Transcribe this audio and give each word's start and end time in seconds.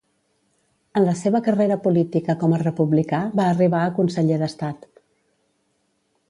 En 1.01 1.03
la 1.07 1.11
seva 1.19 1.41
carrera 1.47 1.77
política 1.83 2.35
com 2.45 2.55
a 2.57 2.61
republicà 2.63 3.19
va 3.41 3.47
arribar 3.51 3.83
a 3.83 3.93
Conseller 4.01 4.41
d'Estat. 4.45 4.91